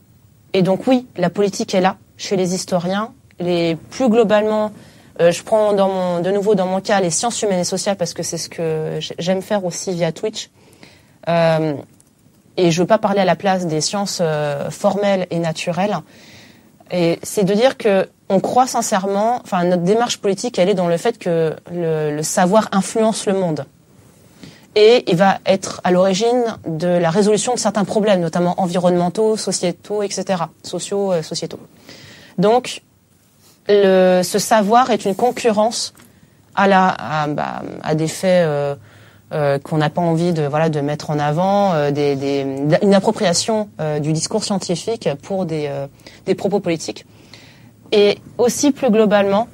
et 0.52 0.62
donc 0.62 0.86
oui, 0.86 1.06
la 1.16 1.30
politique 1.30 1.74
est 1.74 1.80
là 1.80 1.96
chez 2.16 2.36
les 2.36 2.54
historiens. 2.54 3.12
Les 3.38 3.76
plus 3.76 4.08
globalement, 4.08 4.72
euh, 5.20 5.30
je 5.32 5.42
prends 5.42 5.72
dans 5.72 5.88
mon, 5.88 6.20
de 6.20 6.30
nouveau 6.30 6.54
dans 6.54 6.66
mon 6.66 6.80
cas 6.80 7.00
les 7.00 7.10
sciences 7.10 7.42
humaines 7.42 7.60
et 7.60 7.64
sociales 7.64 7.96
parce 7.96 8.14
que 8.14 8.22
c'est 8.22 8.38
ce 8.38 8.48
que 8.48 8.98
j'aime 9.18 9.42
faire 9.42 9.64
aussi 9.64 9.92
via 9.92 10.12
Twitch. 10.12 10.50
Euh, 11.28 11.74
et 12.56 12.70
je 12.70 12.80
veux 12.80 12.86
pas 12.86 12.98
parler 12.98 13.20
à 13.20 13.24
la 13.24 13.36
place 13.36 13.66
des 13.66 13.80
sciences 13.80 14.18
euh, 14.20 14.70
formelles 14.70 15.26
et 15.30 15.38
naturelles. 15.38 15.96
Et 16.90 17.18
c'est 17.22 17.44
de 17.44 17.54
dire 17.54 17.76
que 17.76 18.08
on 18.28 18.40
croit 18.40 18.66
sincèrement, 18.66 19.40
enfin 19.42 19.64
notre 19.64 19.82
démarche 19.82 20.18
politique, 20.18 20.58
elle 20.58 20.68
est 20.68 20.74
dans 20.74 20.88
le 20.88 20.96
fait 20.96 21.18
que 21.18 21.54
le, 21.72 22.14
le 22.14 22.22
savoir 22.22 22.68
influence 22.72 23.26
le 23.26 23.34
monde. 23.34 23.64
Et 24.76 25.04
il 25.08 25.16
va 25.16 25.38
être 25.46 25.80
à 25.82 25.90
l'origine 25.90 26.44
de 26.66 26.86
la 26.86 27.10
résolution 27.10 27.54
de 27.54 27.58
certains 27.58 27.84
problèmes, 27.84 28.20
notamment 28.20 28.54
environnementaux, 28.60 29.36
sociétaux, 29.36 30.02
etc., 30.02 30.44
sociaux, 30.62 31.12
euh, 31.12 31.22
sociétaux. 31.22 31.58
Donc, 32.38 32.82
le, 33.68 34.22
ce 34.22 34.38
savoir 34.38 34.90
est 34.90 35.04
une 35.04 35.16
concurrence 35.16 35.92
à, 36.54 37.26
bah, 37.28 37.62
des 37.94 38.08
faits 38.08 38.46
euh, 38.46 39.58
qu'on 39.58 39.78
n'a 39.78 39.90
pas 39.90 40.00
envie 40.00 40.32
de 40.32 40.80
mettre 40.80 41.10
en 41.10 41.18
avant, 41.18 41.90
des, 41.90 42.16
des, 42.16 42.44
une 42.82 42.94
appropriation 42.94 43.68
du 44.00 44.12
discours 44.12 44.42
scientifique 44.42 45.08
pour 45.22 45.46
des, 45.46 45.70
propos 46.36 46.60
politiques. 46.60 47.06
Et 47.92 48.18
aussi 48.38 48.72
plus 48.72 48.90
globalement, 48.90 49.48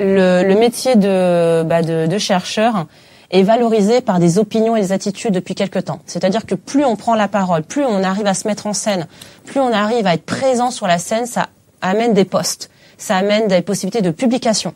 le, 0.00 0.54
métier 0.54 0.96
de, 0.96 1.62
bah 1.62 2.18
chercheur 2.18 2.86
est 3.30 3.42
valorisé 3.42 4.00
par 4.00 4.18
des 4.18 4.38
opinions 4.38 4.76
et 4.76 4.80
des 4.80 4.92
attitudes 4.92 5.34
depuis 5.34 5.54
quelque 5.54 5.78
temps. 5.78 6.00
C'est-à-dire 6.06 6.46
que 6.46 6.54
plus 6.54 6.84
on 6.84 6.96
prend 6.96 7.14
la 7.14 7.28
parole, 7.28 7.62
plus 7.62 7.84
on 7.84 8.02
arrive 8.02 8.26
à 8.26 8.34
se 8.34 8.48
mettre 8.48 8.66
en 8.66 8.72
scène, 8.72 9.06
plus 9.44 9.60
on 9.60 9.72
arrive 9.72 10.06
à 10.06 10.14
être 10.14 10.24
présent 10.24 10.70
sur 10.70 10.86
la 10.86 10.98
scène, 10.98 11.26
ça 11.26 11.48
amène 11.82 12.14
des 12.14 12.24
postes, 12.24 12.70
ça 12.96 13.16
amène 13.16 13.48
des 13.48 13.62
possibilités 13.62 14.02
de 14.02 14.10
publication. 14.10 14.74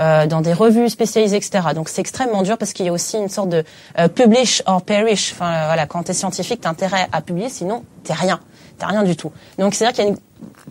Euh, 0.00 0.26
dans 0.26 0.40
des 0.40 0.54
revues 0.54 0.88
spécialisées, 0.88 1.36
etc. 1.36 1.68
Donc 1.74 1.90
c'est 1.90 2.00
extrêmement 2.00 2.40
dur 2.42 2.56
parce 2.56 2.72
qu'il 2.72 2.86
y 2.86 2.88
a 2.88 2.92
aussi 2.92 3.18
une 3.18 3.28
sorte 3.28 3.50
de 3.50 3.62
euh, 3.98 4.08
publish 4.08 4.62
or 4.64 4.80
perish. 4.80 5.32
Enfin 5.32 5.52
euh, 5.52 5.66
voilà, 5.66 5.84
quand 5.84 6.02
t'es 6.04 6.14
scientifique, 6.14 6.62
t'as 6.62 6.70
intérêt 6.70 7.08
à 7.12 7.20
publier, 7.20 7.50
sinon 7.50 7.84
t'es 8.02 8.14
rien, 8.14 8.40
t'as 8.78 8.86
rien 8.86 9.02
du 9.02 9.16
tout. 9.16 9.32
Donc 9.58 9.74
c'est 9.74 9.84
à 9.84 9.88
dire 9.88 9.94
qu'il 9.94 10.04
y 10.04 10.06
a 10.06 10.10
une 10.10 10.18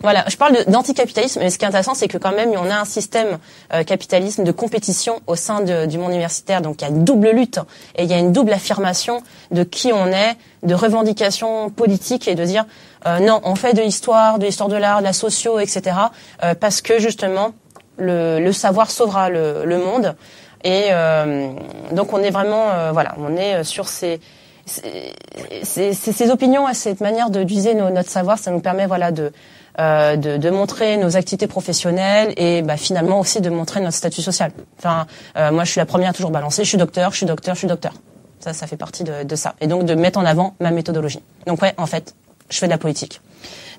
voilà, 0.00 0.24
je 0.28 0.36
parle 0.36 0.64
d'anticapitalisme, 0.66 1.40
mais 1.40 1.50
ce 1.50 1.58
qui 1.58 1.64
est 1.64 1.68
intéressant, 1.68 1.94
c'est 1.94 2.08
que 2.08 2.18
quand 2.18 2.32
même, 2.32 2.50
on 2.50 2.70
a 2.70 2.76
un 2.76 2.84
système 2.84 3.38
euh, 3.72 3.84
capitalisme 3.84 4.44
de 4.44 4.52
compétition 4.52 5.20
au 5.26 5.36
sein 5.36 5.60
de, 5.60 5.86
du 5.86 5.98
monde 5.98 6.10
universitaire. 6.10 6.60
Donc, 6.62 6.80
il 6.80 6.84
y 6.84 6.88
a 6.88 6.90
une 6.90 7.04
double 7.04 7.30
lutte 7.30 7.60
et 7.96 8.04
il 8.04 8.10
y 8.10 8.14
a 8.14 8.18
une 8.18 8.32
double 8.32 8.52
affirmation 8.52 9.22
de 9.50 9.62
qui 9.62 9.92
on 9.92 10.08
est, 10.08 10.36
de 10.62 10.74
revendications 10.74 11.70
politiques 11.70 12.28
et 12.28 12.34
de 12.34 12.44
dire 12.44 12.66
euh, 13.06 13.18
non, 13.18 13.40
on 13.44 13.54
fait 13.54 13.74
de 13.74 13.82
l'histoire, 13.82 14.38
de 14.38 14.46
l'histoire 14.46 14.68
de 14.68 14.76
l'art, 14.76 15.00
de 15.00 15.04
la 15.04 15.12
socio, 15.12 15.58
etc. 15.58 15.96
Euh, 16.42 16.54
parce 16.54 16.80
que 16.80 16.98
justement, 16.98 17.52
le, 17.98 18.40
le 18.40 18.52
savoir 18.52 18.90
sauvera 18.90 19.28
le, 19.28 19.64
le 19.64 19.78
monde. 19.78 20.16
Et 20.64 20.86
euh, 20.90 21.50
donc, 21.92 22.12
on 22.12 22.22
est 22.22 22.30
vraiment, 22.30 22.92
voilà, 22.92 23.14
on 23.18 23.36
est 23.36 23.64
sur 23.64 23.88
ces 23.88 24.20
ces 24.64 26.30
opinions 26.30 26.68
et 26.68 26.74
cette 26.74 27.00
manière 27.00 27.30
d'utiliser 27.30 27.74
notre 27.74 28.08
savoir, 28.08 28.38
ça 28.38 28.52
nous 28.52 28.60
permet 28.60 28.86
voilà 28.86 29.10
de 29.10 29.32
euh, 29.78 30.16
de, 30.16 30.36
de, 30.36 30.50
montrer 30.50 30.98
nos 30.98 31.16
activités 31.16 31.46
professionnelles 31.46 32.34
et 32.36 32.60
bah, 32.62 32.76
finalement 32.76 33.20
aussi 33.20 33.40
de 33.40 33.48
montrer 33.48 33.80
notre 33.80 33.96
statut 33.96 34.20
social. 34.20 34.52
Enfin, 34.78 35.06
euh, 35.36 35.50
moi, 35.50 35.64
je 35.64 35.70
suis 35.70 35.78
la 35.78 35.86
première 35.86 36.10
à 36.10 36.12
toujours 36.12 36.30
balancer. 36.30 36.62
Je 36.64 36.68
suis 36.68 36.78
docteur, 36.78 37.12
je 37.12 37.18
suis 37.18 37.26
docteur, 37.26 37.54
je 37.54 37.60
suis 37.60 37.68
docteur. 37.68 37.94
Ça, 38.40 38.52
ça 38.52 38.66
fait 38.66 38.76
partie 38.76 39.02
de, 39.02 39.22
de, 39.22 39.36
ça. 39.36 39.54
Et 39.60 39.66
donc 39.66 39.84
de 39.84 39.94
mettre 39.94 40.18
en 40.18 40.26
avant 40.26 40.54
ma 40.60 40.72
méthodologie. 40.72 41.20
Donc 41.46 41.62
ouais, 41.62 41.72
en 41.78 41.86
fait, 41.86 42.14
je 42.50 42.58
fais 42.58 42.66
de 42.66 42.70
la 42.70 42.78
politique. 42.78 43.20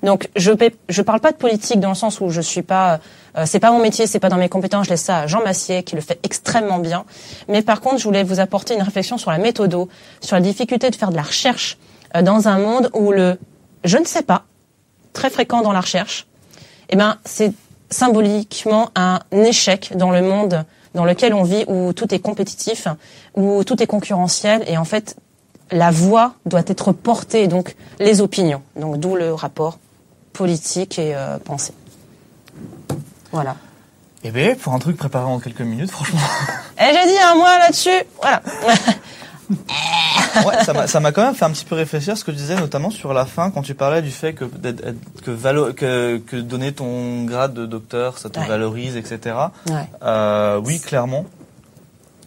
Donc 0.02 0.28
je 0.36 0.50
je 0.88 1.02
parle 1.02 1.20
pas 1.20 1.32
de 1.32 1.36
politique 1.36 1.80
dans 1.80 1.90
le 1.90 1.94
sens 1.94 2.20
où 2.20 2.28
je 2.28 2.40
suis 2.40 2.62
pas 2.62 3.00
euh, 3.38 3.44
c'est 3.46 3.60
pas 3.60 3.70
mon 3.70 3.78
métier, 3.78 4.06
c'est 4.06 4.20
pas 4.20 4.28
dans 4.28 4.36
mes 4.36 4.48
compétences, 4.48 4.86
je 4.86 4.90
laisse 4.90 5.02
ça 5.02 5.20
à 5.20 5.26
Jean 5.26 5.42
Massier 5.42 5.82
qui 5.82 5.94
le 5.94 6.02
fait 6.02 6.18
extrêmement 6.22 6.78
bien. 6.78 7.04
Mais 7.48 7.62
par 7.62 7.80
contre, 7.80 7.98
je 7.98 8.04
voulais 8.04 8.22
vous 8.22 8.40
apporter 8.40 8.74
une 8.74 8.82
réflexion 8.82 9.16
sur 9.16 9.30
la 9.30 9.38
méthodo, 9.38 9.88
sur 10.20 10.36
la 10.36 10.42
difficulté 10.42 10.90
de 10.90 10.96
faire 10.96 11.10
de 11.10 11.16
la 11.16 11.22
recherche 11.22 11.78
euh, 12.16 12.22
dans 12.22 12.48
un 12.48 12.58
monde 12.58 12.90
où 12.94 13.12
le 13.12 13.38
je 13.84 13.98
ne 13.98 14.04
sais 14.04 14.22
pas 14.22 14.44
très 15.14 15.30
fréquent 15.30 15.62
dans 15.62 15.72
la 15.72 15.80
recherche, 15.80 16.26
eh 16.90 16.96
ben, 16.96 17.16
c'est 17.24 17.52
symboliquement 17.88 18.90
un 18.94 19.20
échec 19.32 19.92
dans 19.96 20.10
le 20.10 20.20
monde 20.20 20.66
dans 20.94 21.04
lequel 21.04 21.34
on 21.34 21.42
vit, 21.42 21.64
où 21.66 21.92
tout 21.92 22.14
est 22.14 22.20
compétitif, 22.20 22.86
où 23.34 23.64
tout 23.64 23.82
est 23.82 23.86
concurrentiel, 23.86 24.62
et 24.66 24.76
en 24.76 24.84
fait, 24.84 25.16
la 25.70 25.90
voix 25.90 26.34
doit 26.46 26.62
être 26.66 26.92
portée, 26.92 27.48
donc 27.48 27.74
les 27.98 28.20
opinions. 28.20 28.62
Donc 28.76 28.98
d'où 28.98 29.16
le 29.16 29.34
rapport 29.34 29.78
politique 30.32 30.98
et 30.98 31.14
euh, 31.14 31.38
pensée. 31.38 31.72
Voilà. 33.32 33.56
Eh 34.22 34.30
bien, 34.30 34.54
pour 34.54 34.72
un 34.72 34.78
truc 34.78 34.96
préparé 34.96 35.26
en 35.26 35.38
quelques 35.40 35.60
minutes, 35.60 35.90
franchement. 35.90 36.20
Eh, 36.80 36.92
j'ai 36.92 37.12
dit 37.12 37.18
un 37.18 37.36
mois 37.36 37.58
là-dessus. 37.58 38.04
Voilà. 38.20 38.42
ouais, 40.46 40.86
ça 40.86 41.00
m'a 41.00 41.12
quand 41.12 41.24
même 41.24 41.34
fait 41.34 41.44
un 41.44 41.50
petit 41.50 41.64
peu 41.64 41.74
réfléchir 41.74 42.16
ce 42.16 42.24
que 42.24 42.32
je 42.32 42.36
disais 42.36 42.56
notamment 42.56 42.90
sur 42.90 43.12
la 43.12 43.26
fin 43.26 43.50
quand 43.50 43.62
tu 43.62 43.74
parlais 43.74 44.02
du 44.02 44.10
fait 44.10 44.32
que 44.32 44.44
que, 44.44 45.70
que, 45.72 46.18
que 46.18 46.36
donner 46.36 46.72
ton 46.72 47.24
grade 47.24 47.54
de 47.54 47.66
docteur 47.66 48.18
ça 48.18 48.30
te 48.30 48.40
valorise 48.40 48.96
etc. 48.96 49.36
Ouais. 49.68 49.88
Euh, 50.02 50.60
oui 50.64 50.80
clairement. 50.80 51.26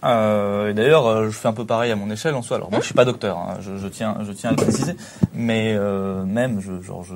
Euh, 0.03 0.69
et 0.69 0.73
d'ailleurs, 0.73 1.07
euh, 1.07 1.25
je 1.29 1.31
fais 1.31 1.47
un 1.47 1.53
peu 1.53 1.65
pareil 1.65 1.91
à 1.91 1.95
mon 1.95 2.09
échelle 2.11 2.35
en 2.35 2.41
soi. 2.41 2.57
Alors 2.57 2.69
moi, 2.69 2.79
je 2.79 2.85
suis 2.85 2.93
pas 2.93 3.05
docteur, 3.05 3.37
hein, 3.37 3.57
je, 3.61 3.77
je, 3.77 3.87
tiens, 3.87 4.17
je 4.25 4.31
tiens 4.31 4.51
à 4.51 4.53
le 4.53 4.57
préciser, 4.57 4.95
mais 5.33 5.73
euh, 5.75 6.23
même, 6.23 6.61
je, 6.61 6.81
genre, 6.81 7.03
je, 7.03 7.15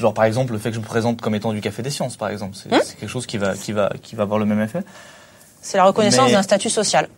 genre 0.00 0.14
par 0.14 0.24
exemple, 0.24 0.52
le 0.52 0.58
fait 0.58 0.70
que 0.70 0.76
je 0.76 0.80
me 0.80 0.86
présente 0.86 1.20
comme 1.20 1.34
étant 1.34 1.52
du 1.52 1.60
café 1.60 1.82
des 1.82 1.90
sciences, 1.90 2.16
par 2.16 2.30
exemple, 2.30 2.56
c'est 2.56 2.72
hum 2.72 2.80
quelque 2.98 3.08
chose 3.08 3.26
qui 3.26 3.38
va, 3.38 3.54
qui 3.54 3.72
va, 3.72 3.90
qui 4.02 4.16
va 4.16 4.22
avoir 4.22 4.38
le 4.38 4.46
même 4.46 4.60
effet. 4.60 4.80
C'est 5.60 5.76
la 5.76 5.84
reconnaissance 5.84 6.30
d'un 6.30 6.42
statut 6.42 6.70
social. 6.70 7.08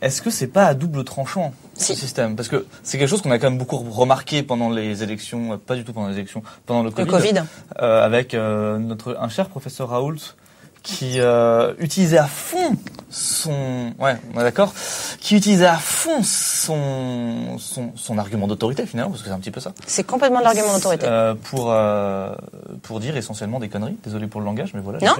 Est-ce 0.00 0.22
que 0.22 0.30
c'est 0.30 0.46
pas 0.46 0.66
à 0.66 0.74
double 0.74 1.04
tranchant 1.04 1.52
ce 1.74 1.94
système? 1.94 2.36
Parce 2.36 2.48
que 2.48 2.66
c'est 2.82 2.98
quelque 2.98 3.08
chose 3.08 3.22
qu'on 3.22 3.30
a 3.30 3.38
quand 3.38 3.50
même 3.50 3.58
beaucoup 3.58 3.76
remarqué 3.76 4.42
pendant 4.42 4.70
les 4.70 5.02
élections, 5.02 5.54
euh, 5.54 5.56
pas 5.56 5.74
du 5.74 5.84
tout 5.84 5.92
pendant 5.92 6.08
les 6.08 6.14
élections, 6.14 6.42
pendant 6.66 6.82
le 6.82 6.90
Covid, 6.90 7.06
le 7.06 7.12
COVID. 7.12 7.42
Euh, 7.80 8.04
avec 8.04 8.34
euh, 8.34 8.78
notre 8.78 9.16
un 9.20 9.28
cher 9.28 9.48
professeur 9.48 9.88
Raoult 9.88 10.36
qui 10.82 11.20
euh, 11.20 11.74
utilisait 11.78 12.18
à 12.18 12.26
fond 12.26 12.76
son 13.10 13.92
ouais 13.98 14.16
on 14.34 14.40
est 14.40 14.44
d'accord 14.44 14.74
qui 15.20 15.36
utilisait 15.36 15.66
à 15.66 15.76
fond 15.76 16.22
son 16.22 17.58
son, 17.58 17.92
son 17.96 18.18
argument 18.18 18.46
d'autorité 18.46 18.86
finalement 18.86 19.10
parce 19.10 19.22
que 19.22 19.28
c'est 19.28 19.34
un 19.34 19.38
petit 19.38 19.50
peu 19.50 19.60
ça. 19.60 19.72
C'est 19.86 20.04
complètement 20.04 20.40
de 20.40 20.44
l'argument 20.44 20.74
d'autorité. 20.74 21.06
Euh, 21.06 21.34
pour 21.34 21.72
euh, 21.72 22.34
pour 22.82 23.00
dire 23.00 23.16
essentiellement 23.16 23.60
des 23.60 23.68
conneries. 23.68 23.96
Désolé 24.04 24.26
pour 24.26 24.40
le 24.40 24.46
langage 24.46 24.72
mais 24.74 24.80
voilà 24.80 24.98
non. 25.00 25.14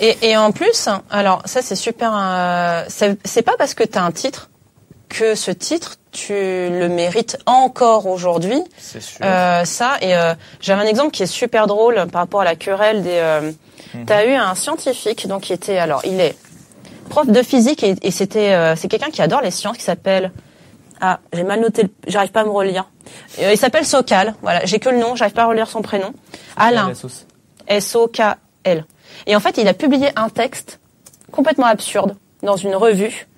et, 0.00 0.16
et 0.22 0.36
en 0.36 0.52
plus 0.52 0.88
alors 1.10 1.42
ça 1.44 1.62
c'est 1.62 1.76
super 1.76 2.12
euh, 2.14 2.84
c'est 2.88 3.42
pas 3.42 3.56
parce 3.58 3.74
que 3.74 3.84
tu 3.84 3.98
as 3.98 4.04
un 4.04 4.12
titre 4.12 4.50
que 5.08 5.34
ce 5.34 5.50
titre 5.50 5.96
tu 6.10 6.32
le 6.32 6.88
mérites 6.88 7.38
encore 7.46 8.06
aujourd'hui. 8.06 8.62
C'est 8.78 9.00
sûr. 9.00 9.20
Euh, 9.22 9.64
ça 9.64 9.96
et 10.00 10.16
euh, 10.16 10.34
j'avais 10.60 10.82
un 10.82 10.86
exemple 10.86 11.10
qui 11.10 11.22
est 11.22 11.26
super 11.26 11.66
drôle 11.66 12.06
par 12.10 12.22
rapport 12.22 12.40
à 12.40 12.44
la 12.44 12.56
querelle 12.56 13.02
des 13.02 13.20
Mhm. 13.94 14.06
Tu 14.06 14.12
as 14.12 14.26
eu 14.26 14.34
un 14.34 14.54
scientifique, 14.54 15.26
donc 15.26 15.42
qui 15.42 15.52
était, 15.52 15.78
alors 15.78 16.02
il 16.04 16.20
est 16.20 16.36
prof 17.08 17.26
de 17.26 17.42
physique 17.42 17.82
et, 17.82 18.10
c'était, 18.10 18.52
euh, 18.52 18.76
c'est 18.76 18.88
quelqu'un 18.88 19.10
qui 19.10 19.22
adore 19.22 19.40
les 19.40 19.50
sciences, 19.50 19.76
qui 19.76 19.84
s'appelle, 19.84 20.32
ah, 21.00 21.20
j'ai 21.32 21.42
mal 21.42 21.60
noté, 21.60 21.84
j'arrive 22.06 22.30
pas 22.30 22.40
à 22.40 22.44
me 22.44 22.50
relire. 22.50 22.90
Euh, 23.40 23.52
il 23.52 23.58
s'appelle 23.58 23.86
Sokal, 23.86 24.34
voilà, 24.42 24.64
j'ai 24.64 24.78
que 24.78 24.88
le 24.88 24.98
nom, 24.98 25.16
j'arrive 25.16 25.34
pas 25.34 25.42
à 25.42 25.46
relire 25.46 25.68
son 25.68 25.82
prénom. 25.82 26.12
Alain. 26.56 26.92
S-O-K-L. 27.66 28.86
Et 29.26 29.36
en 29.36 29.40
fait, 29.40 29.58
il 29.58 29.68
a 29.68 29.74
publié 29.74 30.10
un 30.16 30.28
texte 30.28 30.80
complètement 31.30 31.66
absurde 31.66 32.16
dans 32.42 32.56
une 32.56 32.74
revue 32.74 33.28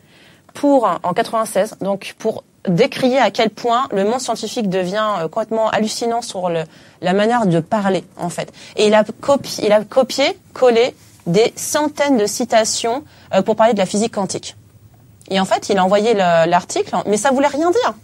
pour, 0.55 0.89
en 1.03 1.13
96, 1.13 1.79
donc 1.81 2.15
pour 2.19 2.45
décrier 2.69 3.19
à 3.19 3.31
quel 3.31 3.51
point 3.51 3.89
le 3.93 4.05
monde 4.05 4.21
scientifique 4.21 4.69
devient 4.69 5.07
euh, 5.19 5.29
complètement 5.29 5.69
hallucinant 5.71 6.23
sur 6.23 6.49
le, 6.49 6.65
la 7.01 7.13
manière 7.13 7.47
de 7.47 7.61
parler 7.61 8.05
en 8.17 8.29
fait. 8.29 8.53
Et 8.77 8.87
il 8.87 8.95
a 8.95 9.05
copié, 9.21 9.67
il 9.67 9.73
a 9.73 9.83
copié, 9.83 10.39
collé 10.53 10.95
des 11.27 11.53
centaines 11.57 12.17
de 12.17 12.27
citations 12.27 13.05
euh, 13.35 13.43
pour 13.43 13.57
parler 13.57 13.73
de 13.73 13.79
la 13.79 13.87
physique 13.87 14.15
quantique. 14.15 14.57
Et 15.31 15.39
en 15.39 15.45
fait, 15.45 15.69
il 15.69 15.79
a 15.79 15.85
envoyé 15.85 16.13
l'article, 16.15 16.95
mais 17.07 17.17
ça 17.17 17.31
voulait 17.31 17.47
rien 17.47 17.71
dire. 17.71 17.95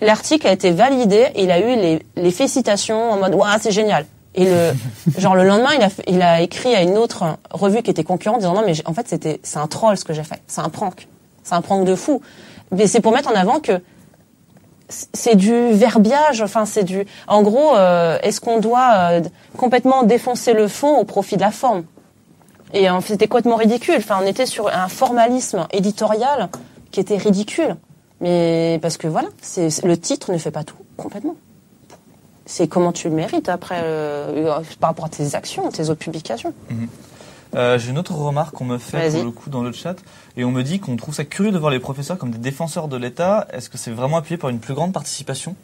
L'article 0.00 0.46
a 0.46 0.52
été 0.52 0.70
validé 0.70 1.26
et 1.34 1.42
il 1.42 1.50
a 1.50 1.58
eu 1.58 1.76
les, 1.76 2.02
les 2.16 2.30
félicitations 2.30 3.10
en 3.10 3.16
mode 3.16 3.34
waouh 3.34 3.58
c'est 3.60 3.72
génial. 3.72 4.06
Et 4.34 4.44
le 4.44 4.72
genre 5.18 5.34
le 5.34 5.44
lendemain, 5.44 5.70
il 5.76 5.82
a, 5.82 5.88
il 6.06 6.22
a 6.22 6.40
écrit 6.40 6.74
à 6.74 6.82
une 6.82 6.96
autre 6.96 7.24
revue 7.50 7.82
qui 7.82 7.90
était 7.90 8.04
concurrente 8.04 8.40
disant 8.40 8.54
non 8.54 8.62
mais 8.64 8.74
en 8.86 8.94
fait 8.94 9.08
c'était 9.08 9.40
c'est 9.42 9.58
un 9.58 9.66
troll 9.66 9.96
ce 9.98 10.04
que 10.04 10.14
j'ai 10.14 10.22
fait, 10.22 10.40
c'est 10.46 10.60
un 10.60 10.68
prank, 10.68 11.08
c'est 11.42 11.54
un 11.54 11.60
prank 11.60 11.84
de 11.84 11.94
fou. 11.94 12.22
Mais 12.72 12.86
c'est 12.86 13.00
pour 13.00 13.12
mettre 13.12 13.28
en 13.28 13.34
avant 13.34 13.58
que 13.58 13.82
c'est 14.90 15.36
du 15.36 15.72
verbiage, 15.72 16.42
enfin 16.42 16.66
c'est 16.66 16.84
du. 16.84 17.06
En 17.26 17.42
gros, 17.42 17.76
euh, 17.76 18.18
est-ce 18.22 18.40
qu'on 18.40 18.58
doit 18.58 18.90
euh, 18.94 19.20
complètement 19.56 20.02
défoncer 20.02 20.52
le 20.52 20.68
fond 20.68 20.98
au 20.98 21.04
profit 21.04 21.36
de 21.36 21.42
la 21.42 21.50
forme? 21.50 21.84
Et 22.72 22.86
c'était 23.04 23.26
complètement 23.26 23.56
ridicule. 23.56 23.96
Enfin, 23.98 24.18
on 24.22 24.26
était 24.26 24.46
sur 24.46 24.68
un 24.68 24.86
formalisme 24.86 25.66
éditorial 25.72 26.50
qui 26.92 27.00
était 27.00 27.16
ridicule. 27.16 27.74
Mais 28.20 28.78
parce 28.82 28.96
que 28.96 29.08
voilà, 29.08 29.28
c'est 29.40 29.82
le 29.82 29.96
titre 29.98 30.32
ne 30.32 30.38
fait 30.38 30.50
pas 30.50 30.64
tout 30.64 30.76
complètement. 30.96 31.36
C'est 32.46 32.68
comment 32.68 32.92
tu 32.92 33.08
le 33.08 33.14
mérites 33.14 33.48
après 33.48 33.80
euh, 33.82 34.60
par 34.78 34.90
rapport 34.90 35.06
à 35.06 35.08
tes 35.08 35.34
actions, 35.34 35.68
tes 35.70 35.88
autres 35.88 36.00
publications. 36.00 36.52
Mhm. 36.68 36.88
Euh, 37.54 37.78
j'ai 37.78 37.90
une 37.90 37.98
autre 37.98 38.14
remarque 38.14 38.54
qu'on 38.54 38.64
me 38.64 38.78
fait 38.78 39.10
pour 39.10 39.24
le 39.24 39.30
coup 39.30 39.50
dans 39.50 39.62
le 39.62 39.72
chat. 39.72 39.96
Et 40.36 40.44
on 40.44 40.50
me 40.50 40.62
dit 40.62 40.80
qu'on 40.80 40.96
trouve 40.96 41.14
ça 41.14 41.24
curieux 41.24 41.52
de 41.52 41.58
voir 41.58 41.70
les 41.70 41.80
professeurs 41.80 42.18
comme 42.18 42.30
des 42.30 42.38
défenseurs 42.38 42.88
de 42.88 42.96
l'État. 42.96 43.46
Est-ce 43.52 43.68
que 43.68 43.78
c'est 43.78 43.90
vraiment 43.90 44.18
appuyé 44.18 44.36
par 44.36 44.50
une 44.50 44.60
plus 44.60 44.74
grande 44.74 44.92
participation 44.92 45.56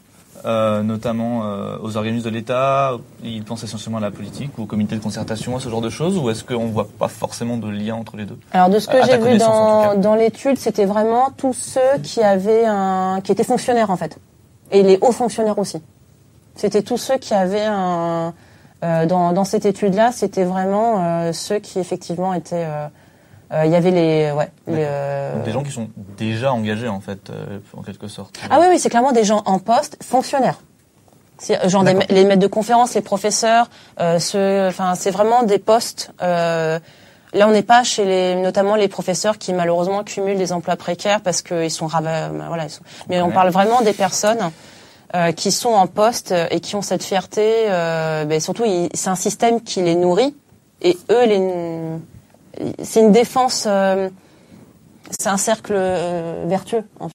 euh, 0.45 0.83
notamment 0.83 1.43
euh, 1.45 1.79
aux 1.83 1.97
organismes 1.97 2.27
de 2.27 2.31
l'État, 2.31 2.93
ils 3.25 3.43
pensent 3.43 3.65
essentiellement 3.65 3.99
à 3.99 4.03
la 4.03 4.11
politique 4.11 4.51
ou 4.59 4.63
au 4.63 4.67
comité 4.67 4.95
de 4.95 5.01
concertation, 5.01 5.57
à 5.57 5.61
ce 5.61 5.69
genre 5.69 5.81
de 5.81 5.89
choses, 5.89 6.19
ou 6.19 6.29
est-ce 6.31 6.45
qu'on 6.45 6.67
voit 6.67 6.87
pas 6.87 7.09
forcément 7.09 7.57
de 7.57 7.69
lien 7.69 7.95
entre 7.95 8.17
les 8.17 8.27
deux? 8.27 8.39
Alors 8.53 8.69
de 8.69 8.79
ce 8.79 8.87
que 8.87 9.03
j'ai 9.05 9.17
vu 9.19 9.39
dans, 9.39 9.95
dans 9.95 10.15
l'étude, 10.15 10.59
c'était 10.59 10.85
vraiment 10.85 11.31
tous 11.37 11.55
ceux 11.55 11.99
qui 12.03 12.23
avaient 12.23 12.65
un, 12.67 13.21
qui 13.25 13.33
étaient 13.33 13.45
fonctionnaires 13.45 13.91
en 13.91 13.97
fait, 13.97 14.19
et 14.71 14.83
les 14.83 14.99
hauts 15.01 15.13
fonctionnaires 15.13 15.59
aussi. 15.59 15.81
C'était 16.55 16.83
tous 16.83 16.99
ceux 16.99 17.17
qui 17.17 17.35
avaient 17.35 17.67
un, 17.67 18.35
dans, 18.83 19.33
dans, 19.33 19.45
cette 19.45 19.67
étude-là, 19.67 20.13
c'était 20.13 20.45
vraiment 20.45 21.03
euh, 21.03 21.33
ceux 21.33 21.59
qui 21.59 21.79
effectivement 21.79 22.35
étaient 22.35 22.67
il 23.65 23.71
y 23.71 23.77
avait 23.77 23.93
les, 23.93 24.33
ouais, 24.33 24.51
des 24.67 25.53
gens 25.53 25.63
qui 25.63 25.71
sont 25.71 25.89
déjà 26.17 26.53
engagés 26.53 26.89
en 26.89 27.01
fait, 27.01 27.31
en 27.77 27.83
quelque 27.83 28.09
sorte. 28.09 28.37
Ah 28.51 28.59
oui, 28.61 28.67
oui, 28.71 28.79
c'est 28.79 28.91
clairement 28.91 29.13
des 29.13 29.25
gens 29.25 29.43
en 29.47 29.61
poste, 29.61 29.97
fonctionnaires. 30.03 30.59
Genre 31.67 31.85
les 31.85 32.25
maîtres 32.25 32.41
de 32.41 32.47
conférences, 32.47 32.95
les 32.95 33.03
professeurs, 33.03 33.69
euh, 34.01 34.19
enfin 34.69 34.95
c'est 34.95 35.11
vraiment 35.11 35.43
des 35.43 35.59
postes. 35.59 36.13
Euh, 36.23 36.79
là, 37.35 37.47
on 37.47 37.53
n'est 37.53 37.63
pas 37.63 37.83
chez 37.85 38.05
les, 38.07 38.35
notamment 38.37 38.75
les 38.75 38.89
professeurs 38.89 39.37
qui 39.37 39.53
malheureusement 39.53 40.03
cumulent 40.03 40.39
des 40.39 40.53
emplois 40.53 40.77
précaires 40.77 41.21
parce 41.21 41.43
qu'ils 41.43 41.71
sont, 41.71 41.89
voilà, 41.89 42.65
ils 42.65 42.71
sont... 42.71 42.83
mais 43.09 43.21
on 43.21 43.31
parle 43.31 43.51
vraiment 43.51 43.83
des 43.83 43.93
personnes 43.93 44.51
euh, 45.15 45.31
qui 45.33 45.53
sont 45.53 45.71
en 45.71 45.87
poste 45.87 46.35
et 46.51 46.59
qui 46.61 46.75
ont 46.75 46.83
cette 46.83 47.05
fierté. 47.05 47.67
Euh, 47.69 48.25
ben 48.25 48.41
surtout, 48.41 48.65
c'est 48.93 49.09
un 49.09 49.15
système 49.15 49.61
qui 49.61 49.81
les 49.83 49.95
nourrit 49.95 50.35
et 50.83 50.97
eux, 51.11 52.01
c'est 52.83 53.01
une 53.01 53.13
défense. 53.13 53.67
Euh, 53.69 54.09
c'est 55.11 55.29
un 55.29 55.37
cercle 55.37 55.75
vertueux. 56.47 56.83
En 56.99 57.05
fait. 57.05 57.05